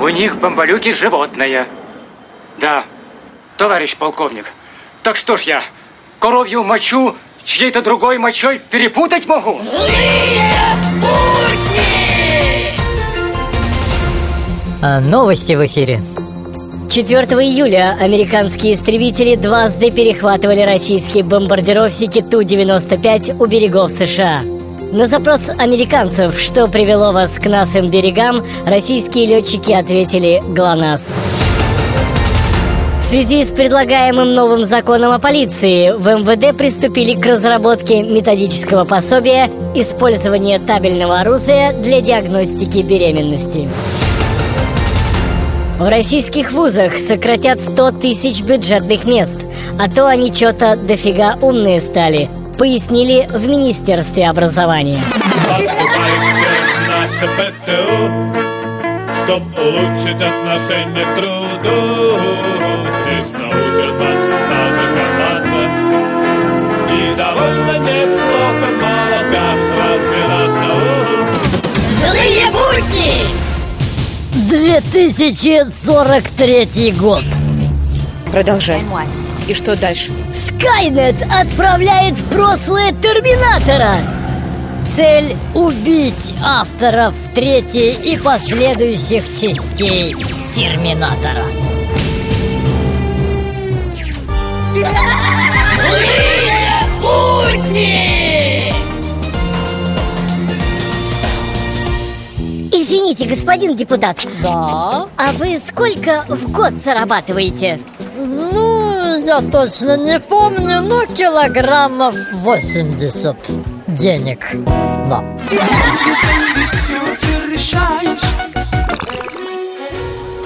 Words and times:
У 0.00 0.08
них 0.08 0.38
бомбалюки 0.38 0.92
животное. 0.92 1.68
Да, 2.58 2.84
товарищ 3.58 3.96
полковник. 3.96 4.46
Так 5.02 5.16
что 5.16 5.36
ж 5.36 5.42
я, 5.42 5.62
коровью 6.18 6.64
мочу 6.64 7.16
чьей-то 7.44 7.82
другой 7.82 8.16
мочой 8.16 8.58
перепутать 8.58 9.26
могу? 9.26 9.58
Злые 9.58 10.40
а, 14.82 15.00
новости 15.00 15.52
в 15.52 15.66
эфире. 15.66 15.98
4 16.90 17.20
июля 17.44 17.96
американские 18.00 18.74
истребители 18.74 19.36
дважды 19.36 19.90
перехватывали 19.90 20.62
российские 20.62 21.24
бомбардировщики 21.24 22.22
Ту-95 22.22 23.36
у 23.38 23.46
берегов 23.46 23.92
США. 23.92 24.40
На 24.92 25.06
запрос 25.06 25.42
американцев, 25.56 26.40
что 26.40 26.66
привело 26.66 27.12
вас 27.12 27.38
к 27.38 27.46
нашим 27.46 27.90
берегам, 27.90 28.42
российские 28.66 29.26
летчики 29.26 29.70
ответили 29.70 30.42
«ГЛОНАСС». 30.48 31.02
В 32.98 33.04
связи 33.04 33.44
с 33.44 33.52
предлагаемым 33.52 34.34
новым 34.34 34.64
законом 34.64 35.12
о 35.12 35.20
полиции 35.20 35.92
в 35.92 36.08
МВД 36.08 36.56
приступили 36.58 37.14
к 37.14 37.24
разработке 37.24 38.02
методического 38.02 38.84
пособия 38.84 39.48
использования 39.76 40.58
табельного 40.58 41.20
оружия 41.20 41.72
для 41.72 42.00
диагностики 42.00 42.78
беременности. 42.78 43.68
В 45.78 45.88
российских 45.88 46.50
вузах 46.50 46.94
сократят 46.94 47.60
100 47.60 47.92
тысяч 47.92 48.42
бюджетных 48.42 49.04
мест, 49.04 49.36
а 49.78 49.88
то 49.88 50.08
они 50.08 50.34
что-то 50.34 50.76
дофига 50.76 51.38
умные 51.40 51.80
стали, 51.80 52.28
пояснили 52.60 53.26
в 53.26 53.48
Министерстве 53.48 54.28
образования. 54.28 55.00
наше 56.86 57.26
ПТУ, 57.26 58.10
чтоб 59.24 59.42
улучшить 59.58 60.20
отношение 60.20 61.06
к 61.06 61.14
труду. 61.14 62.18
Здесь 63.00 63.32
научат 63.32 63.94
вас 63.98 64.20
сажа 64.46 64.86
копаться 64.92 65.62
и 66.92 66.94
довольно 67.16 67.74
неплохо 67.78 68.66
в 68.68 68.70
молоках 68.82 69.58
разбираться. 69.80 70.70
Злые 71.98 72.46
будни! 72.52 73.12
2043 74.50 76.92
год 76.92 77.24
Продолжай 78.30 78.82
И 79.50 79.54
что 79.54 79.74
дальше? 79.74 80.12
Скайнет 80.32 81.16
отправляет 81.28 82.16
в 82.16 82.24
прошлое 82.26 82.92
Терминатора 82.92 83.96
Цель– 84.86 85.36
убить 85.54 86.32
авторов 86.40 87.14
третьей 87.34 87.94
и 87.94 88.16
последующих 88.16 89.24
частей 89.24 90.14
Терминатора 90.54 91.42
Злые 95.80 96.86
будни! 97.00 98.72
Извините, 102.72 103.26
господин 103.26 103.74
депутат 103.74 104.24
Да? 104.44 105.08
А 105.16 105.32
вы 105.32 105.58
сколько 105.58 106.24
в 106.28 106.52
год 106.52 106.74
зарабатываете? 106.74 107.80
Я 109.24 109.42
точно 109.42 109.98
не 109.98 110.18
помню, 110.18 110.80
но 110.80 111.04
килограммов 111.04 112.14
80 112.32 113.36
денег 113.88 114.46
Да 115.10 115.22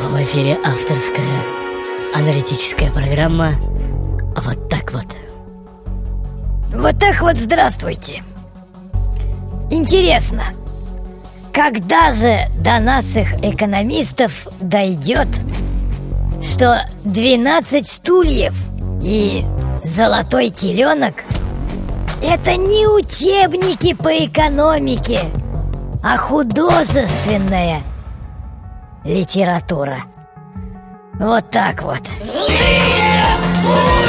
В 0.00 0.22
эфире 0.22 0.56
авторская 0.64 1.24
аналитическая 2.14 2.92
программа 2.92 3.54
«Вот 4.36 4.68
так 4.68 4.92
вот». 4.92 5.06
Вот 6.72 6.98
так 6.98 7.20
вот 7.22 7.36
здравствуйте. 7.36 8.22
Интересно, 9.70 10.44
когда 11.52 12.12
же 12.12 12.46
до 12.58 12.78
наших 12.78 13.34
экономистов 13.42 14.46
дойдет, 14.60 15.28
что 16.40 16.84
12 17.04 17.86
стульев 17.86 18.54
и 19.02 19.44
золотой 19.84 20.50
теленок 20.50 21.24
это 22.22 22.56
не 22.56 22.86
учебники 22.86 23.94
по 23.94 24.08
экономике, 24.08 25.20
а 26.02 26.16
художественная 26.16 27.82
литература. 29.04 29.98
Вот 31.14 31.50
так 31.50 31.82
вот. 31.82 32.02
Злые 32.32 33.99